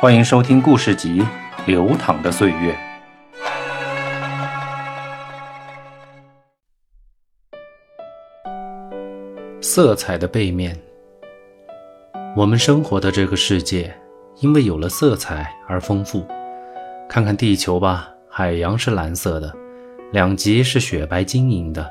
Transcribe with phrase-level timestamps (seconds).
[0.00, 1.20] 欢迎收听故事集
[1.66, 2.74] 《流淌的岁月》。
[9.60, 10.74] 色彩的背面，
[12.34, 13.94] 我们生活的这个世界，
[14.36, 16.26] 因为有了色彩而丰富。
[17.06, 19.54] 看看地球吧，海洋是蓝色的，
[20.12, 21.86] 两极是雪白晶莹的，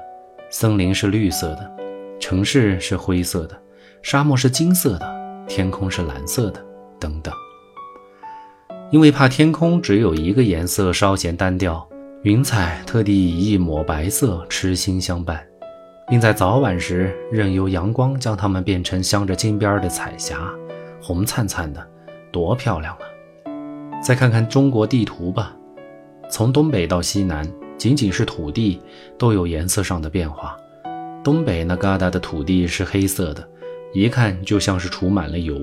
[0.50, 1.72] 森林是绿色的，
[2.20, 3.56] 城市是灰色的，
[4.02, 6.60] 沙漠是金色的，天空是蓝色的，
[7.00, 7.32] 等等。
[8.92, 11.88] 因为怕天空只有一个颜色稍显单调，
[12.24, 15.46] 云彩特地以一抹白色痴心相伴，
[16.08, 20.52] 并在早晚时任由阳光将它们变成镶着金边的彩霞，
[21.00, 21.88] 红灿灿的，
[22.32, 23.06] 多漂亮啊！
[24.02, 25.56] 再看看中国地图吧，
[26.32, 28.82] 从东北到西南，仅仅是土地
[29.20, 30.58] 都有颜色上的变化。
[31.24, 33.48] 东北那疙瘩的土地是黑色的，
[33.94, 35.56] 一看就像是涂满了油。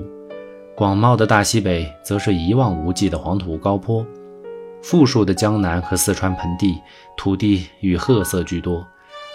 [0.76, 4.04] 广袤的大西北则是一望无际的黄土高坡，
[4.82, 6.78] 富庶的江南和四川盆地
[7.16, 8.86] 土地与褐色居多，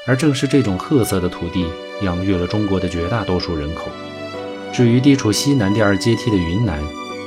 [0.06, 1.66] 而正是这种褐色的土地
[2.04, 3.86] 养育了中国的绝大多数人口。
[4.72, 6.80] 至于地处西南第二阶梯的云南，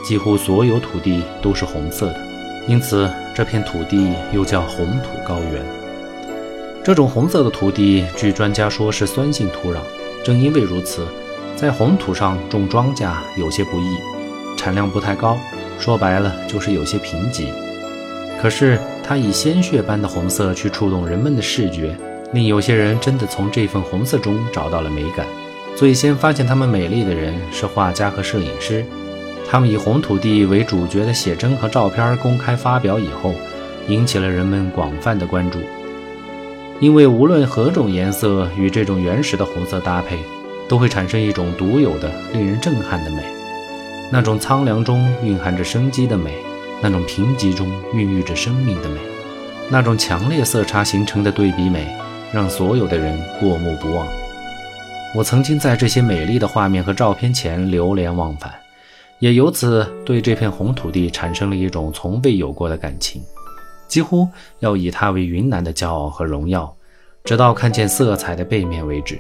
[0.05, 2.21] 几乎所有土地都是红色的，
[2.69, 5.67] 因此这片土地又叫红土高原。
[6.85, 9.79] 这种红色的土地，据专家说是酸性土壤，
[10.25, 11.05] 正因为如此。
[11.57, 13.97] 在红土上种庄稼有些不易，
[14.57, 15.39] 产量不太高，
[15.79, 17.47] 说白了就是有些贫瘠。
[18.43, 21.97] 可是它以鲜血般的红色去触动人们的视觉，
[22.33, 25.25] 令有些人真的从这份红色中找到了美感。
[25.77, 28.85] 最先发现它们美丽的人是画家和摄影师，
[29.49, 33.33] 他们以红土地为主角的写真和照片公开发表以后，
[33.89, 35.59] 引起了人们广泛的关注。
[36.81, 40.19] 因为无论何种颜色与这种原始的红色搭配。
[40.69, 43.23] 都会产生一种独有的、令人震撼的美，
[44.11, 46.35] 那种苍凉中蕴含着生机的美，
[46.83, 49.01] 那种贫瘠中孕育着生命的美，
[49.71, 51.87] 那种强烈色差形成的对比美，
[52.33, 54.07] 让所有的人过目不忘。
[55.15, 58.53] 我曾经在这些美丽的画面和照片前流连忘返，
[59.21, 63.23] 也由此对这片红土地产生了一种从未有过的感情，
[63.87, 64.29] 几乎
[64.59, 66.75] 要以它为云南的骄傲和荣耀，
[67.23, 69.19] 直到看见色彩的背面为止。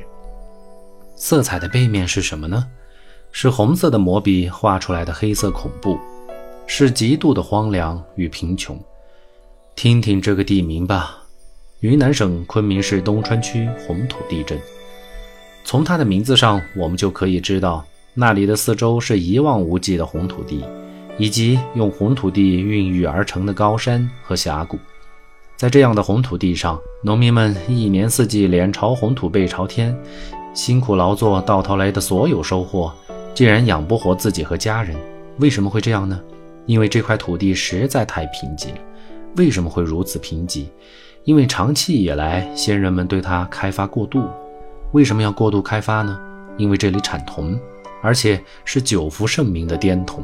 [1.26, 2.66] 色彩的背面是什么呢？
[3.32, 5.98] 是红色的魔笔画出来的黑色恐怖，
[6.66, 8.78] 是极度的荒凉与贫穷。
[9.74, 11.16] 听听这个地名吧，
[11.80, 14.60] 云南省昆明市东川区红土地镇。
[15.64, 17.82] 从它的名字上，我们就可以知道，
[18.12, 20.62] 那里的四周是一望无际的红土地，
[21.16, 24.78] 以及用红土地孕育而成的高山和峡谷。
[25.56, 29.98] 在这样的红土地上，农民们一年四季脸朝红土背朝天。
[30.54, 32.92] 辛苦劳作到头来的所有收获，
[33.34, 34.96] 竟然养不活自己和家人。
[35.38, 36.18] 为什么会这样呢？
[36.64, 38.78] 因为这块土地实在太贫瘠了。
[39.36, 40.66] 为什么会如此贫瘠？
[41.24, 44.22] 因为长期以来先人们对它开发过度。
[44.92, 46.16] 为什么要过度开发呢？
[46.56, 47.58] 因为这里产铜，
[48.00, 50.22] 而且是久负盛名的滇铜。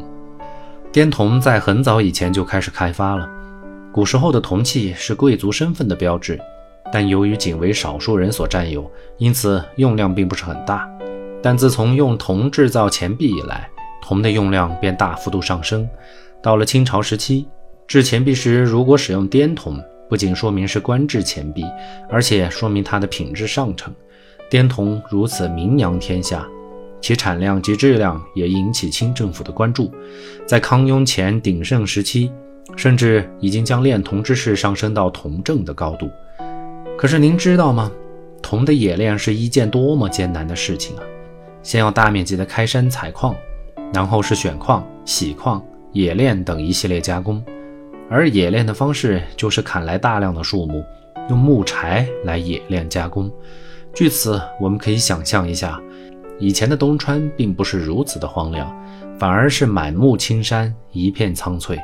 [0.93, 3.29] 滇铜在很早以前就开始开发了。
[3.91, 6.41] 古时候的铜器是贵族身份的标志。
[6.93, 10.89] 但由于仅为少数人所占有，因此用量并不是很大。
[11.43, 13.69] 但自从用铜制造钱币以来，
[14.03, 15.89] 铜的用量便大幅度上升。
[16.43, 17.47] 到了清朝时期，
[17.87, 19.79] 制钱币时如果使用滇铜，
[20.09, 21.65] 不仅说明是官制钱币，
[22.09, 23.93] 而且说明它的品质上乘。
[24.51, 26.47] 滇铜如此名扬天下，
[27.01, 29.93] 其产量及质量也引起清政府的关注。
[30.45, 32.33] 在康雍乾鼎盛时期，
[32.77, 36.11] 甚至已经将炼铜之事上升到铜政的高度。
[37.01, 37.91] 可是您知道吗？
[38.43, 41.03] 铜的冶炼是一件多么艰难的事情啊！
[41.63, 43.35] 先要大面积的开山采矿，
[43.95, 47.43] 然后是选矿、洗矿、冶炼等一系列加工。
[48.11, 50.85] 而冶炼的方式就是砍来大量的树木，
[51.31, 53.33] 用木柴来冶炼加工。
[53.95, 55.81] 据此，我们可以想象一下，
[56.39, 58.71] 以前的东川并不是如此的荒凉，
[59.19, 61.79] 反而是满目青山，一片苍翠。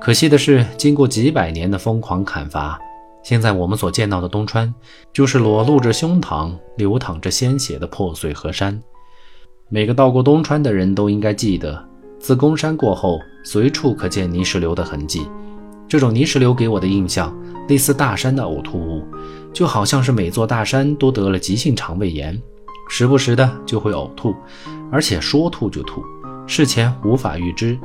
[0.00, 2.78] 可惜的是，经过几百年的疯狂砍伐。
[3.24, 4.72] 现在我们所见到的东川，
[5.10, 8.78] 就是裸露着胸膛、流淌着鲜血的破碎河山。
[9.70, 11.82] 每个到过东川的人都应该记得，
[12.18, 15.26] 自公山过后，随处可见泥石流的痕迹。
[15.88, 17.34] 这种泥石流给我的印象，
[17.66, 19.02] 类似大山的呕吐物，
[19.54, 22.38] 就好像是每座大山都得了急性肠胃炎，
[22.90, 24.34] 时不时的就会呕吐，
[24.92, 26.04] 而且说吐就吐，
[26.46, 27.78] 事前无法预知。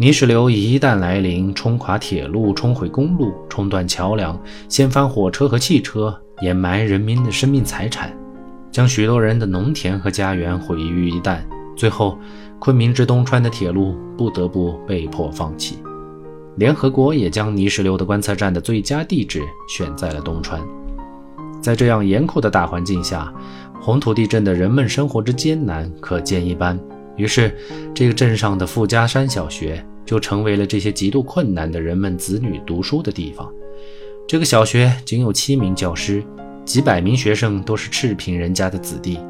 [0.00, 8.10] 泥石流一旦来临，冲垮铁路，冲毁公路，冲断桥梁，掀翻火车和汽车，掩埋人民的生命财产，
[8.72, 11.40] 将许多人的农田和家园毁于一旦，
[11.76, 12.18] 最后
[12.58, 15.76] 昆明至东川的铁路不得不被迫放弃。
[16.56, 20.58] 联合国也将泥石流的观测站的最佳地址选在了东川。
[21.60, 23.30] 在这样严酷的大环境下，
[23.78, 26.80] 红土地镇的人们生活之艰难可见一斑。
[27.16, 27.54] 于是，
[27.94, 33.48] 这个镇上的富家山小学就成为了这些极度困难的人们子女读书的地方。
[34.26, 36.20] 这个小学仅有七名教师，
[36.64, 39.20] 几百名学生都是赤贫人家的子弟，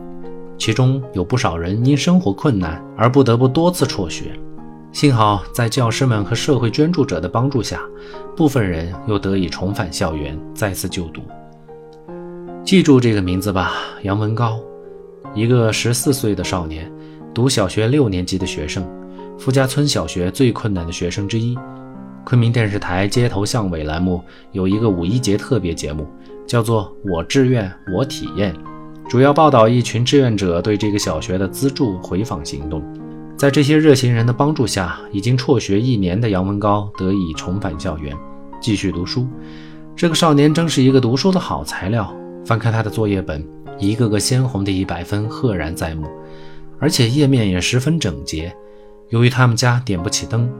[0.57, 4.33] 其中有不少人因生活困难而不得不多次辍学。
[4.91, 7.83] 幸好，在教师们和社会捐助者的帮助下，
[8.35, 11.21] 部分人又得以重返校园，再次就读。
[12.65, 14.59] 记住这个名字吧，杨文高，
[15.35, 16.91] 一个十四岁的少年。
[17.35, 18.83] 读小学六年级的学生，
[19.41, 21.59] 富家村小学最困难的学生之一。
[22.27, 24.23] 昆明电视台街头巷尾栏目
[24.53, 26.07] 有一个五一节特别节目，
[26.47, 28.53] 叫做《我志愿我体验》，
[29.09, 32.85] 主要报道一群志愿者对这个小学的资助回访行动。
[33.35, 38.15] 在这些热心人的帮助下，已经辍学一年的杨文高得以重返校园，
[38.61, 39.27] 继续读书。
[39.97, 42.15] 这个少年真是一个读书的好材料。
[42.45, 43.43] 翻开他的作业本，
[43.79, 46.07] 一个个鲜红的一百分赫然在目。
[46.79, 48.55] 而且页面也十分整洁。
[49.11, 50.51] 由于他们家点不起灯，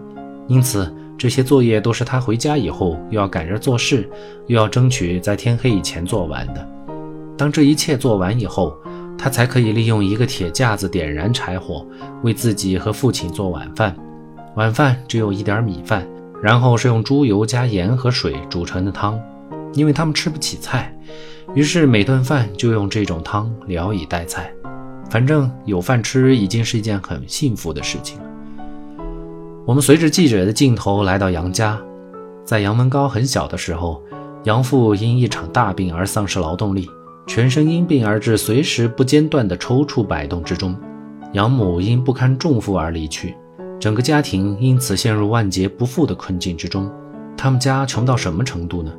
[0.47, 4.09] 因此这些作业都是他回家以后又要赶着做事，
[4.47, 6.69] 又要争取在天黑以前做完的。
[7.37, 8.77] 当这一切做完以后，
[9.17, 11.87] 他才可以利用一个铁架子点燃柴火，
[12.23, 13.95] 为自己和父亲做晚饭。
[14.57, 16.07] 晚饭只有一点米饭，
[16.43, 19.19] 然后是用猪油加盐和水煮成的汤。
[19.75, 20.93] 因为他们吃不起菜，
[21.55, 24.53] 于是每顿饭就用这种汤聊以待菜。
[25.09, 28.30] 反正有饭吃已经是一件很幸福的事情了。
[29.67, 31.79] 我们随着记者的镜头来到杨家，
[32.45, 34.03] 在杨文高很小的时候，
[34.45, 36.89] 杨父因一场大病而丧失劳动力，
[37.27, 40.75] 全身因病而至，随时不间断的抽搐摆动之中。
[41.35, 43.37] 养母因不堪重负而离去，
[43.79, 46.91] 整个家庭因此陷入万劫不复的困境之中。
[47.37, 48.91] 他们家穷到什么程度呢？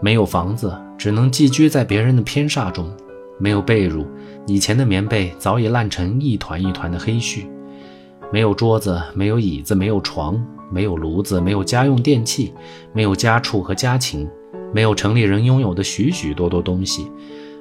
[0.00, 2.92] 没有房子，只能寄居在别人的偏煞中。
[3.38, 4.04] 没有被褥，
[4.46, 7.46] 以前的棉被早已烂成一团一团的黑絮；
[8.32, 12.54] 没有桌子，没有椅子，没有床，没有炉子，没有家用电器，
[12.94, 14.26] 没有家畜和家禽，
[14.72, 17.06] 没有城里人拥有的许许多多东西。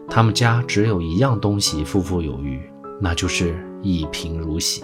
[0.08, 2.58] 他们家只有一样东西富富有余，
[3.02, 4.84] 那就是一贫如洗。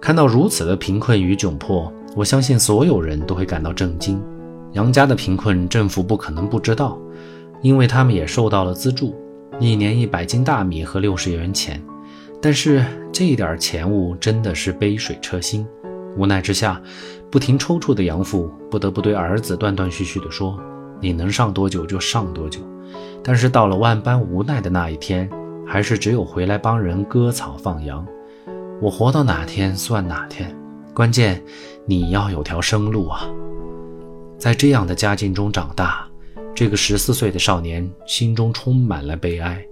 [0.00, 4.22] 看到如此的贫困与窘迫，我相信所有人都会感到震惊。
[4.72, 6.98] 杨家的贫困，政府不可能不知道，
[7.62, 9.14] 因为他们也受到了资助。
[9.58, 11.82] 一年一百斤大米和六十元钱，
[12.46, 12.80] 但是
[13.12, 15.66] 这点钱物真的是杯水车薪。
[16.16, 16.80] 无奈之下，
[17.28, 20.56] 不停抽搐的杨父不得不对儿子断断续续地说
[21.02, 22.60] ：“你能上多久就上多久。”
[23.20, 25.28] 但是到了万般无奈的那一天，
[25.66, 28.06] 还是只有回来帮人割草放羊。
[28.80, 30.56] 我活到哪天算哪天，
[30.94, 31.42] 关键
[31.84, 33.26] 你要有条生路啊！
[34.38, 36.06] 在这样的家境中长大。
[36.54, 39.66] 这个十四岁的少年心中充满了悲哀，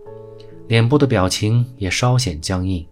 [0.66, 2.86] 脸部的表情也稍显僵硬。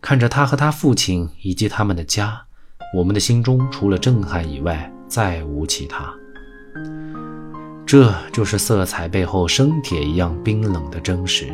[0.00, 2.40] 看着他和他父亲以及他们的家，
[2.96, 6.12] 我们的心中除了震撼以外，再无其他。
[7.84, 11.46] 这就是色彩背后生铁一样冰冷的真实，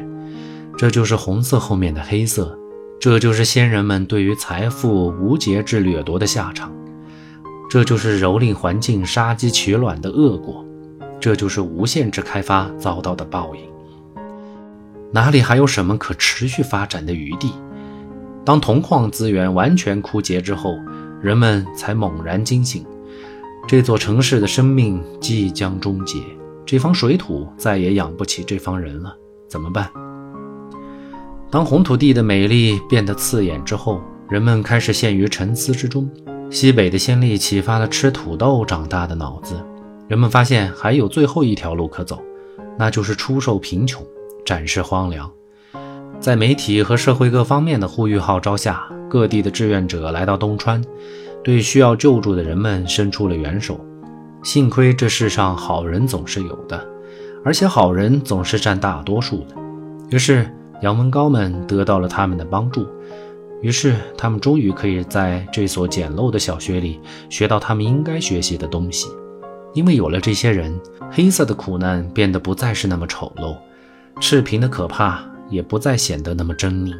[0.76, 2.58] 这就是红色后面的黑色，
[3.00, 6.72] 这就是先人们对于财富无节制掠夺的下场，
[7.70, 10.64] 这就是蹂躏环境、杀鸡取卵的恶果。
[11.20, 13.71] 这就是无限制开发遭到的报应。
[15.14, 17.52] 哪里还有什么可持续发展的余地？
[18.46, 20.74] 当铜矿资源完全枯竭之后，
[21.20, 22.84] 人们才猛然惊醒：
[23.68, 26.18] 这座城市的生命即将终结，
[26.64, 29.14] 这方水土再也养不起这方人了。
[29.48, 29.90] 怎么办？
[31.50, 34.00] 当红土地的美丽变得刺眼之后，
[34.30, 36.10] 人们开始陷于沉思之中。
[36.50, 39.62] 西北的先例启发了吃土豆长大的脑子。
[40.08, 42.22] 人们发现还有最后一条路可走，
[42.78, 44.04] 那就是出售贫穷，
[44.44, 45.30] 展示荒凉。
[46.20, 50.82] 在媒体和社会各方面的呼吁号召下，各地的志愿者来到东川，
[51.42, 53.80] 对需要救助的人们伸出了援手。
[54.42, 56.84] 幸亏这世上好人总是有的，
[57.44, 59.56] 而且好人总是占大多数的。
[60.10, 60.48] 于是
[60.82, 62.86] 杨文高们得到了他们的帮助，
[63.60, 69.08] 于是他们终于可以在这所简陋的小学里学到他们应该学习的东西。
[69.74, 70.78] 因为有了这些人，
[71.10, 73.56] 黑色的苦难变得不再是那么丑陋，
[74.20, 76.94] 赤贫的可怕也不再显得那么狰狞，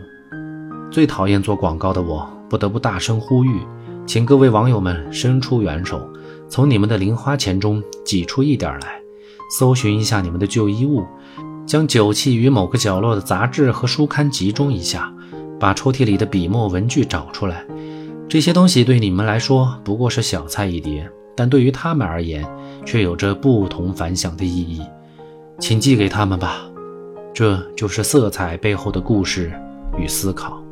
[0.90, 3.60] 最讨厌做广告的我，不得不大声呼吁，
[4.06, 6.06] 请各位网友们伸出援手，
[6.48, 9.00] 从你们的零花钱中挤出一点来。
[9.58, 11.04] 搜寻一下你们的旧衣物，
[11.66, 15.12] 将酒器与某个角落的杂志和书刊集中一下，
[15.60, 17.64] 把抽屉里的笔墨文具找出来。
[18.28, 22.42] 这些东西对你们来说不过是小菜一碟，但对于他们而言
[22.86, 24.80] 却有着不同凡响的意义。
[25.60, 26.71] 请寄给他们吧。
[27.34, 29.52] 这就是色彩背后的故事
[29.98, 30.62] 与思考。